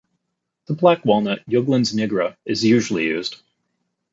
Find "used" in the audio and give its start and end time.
3.03-3.39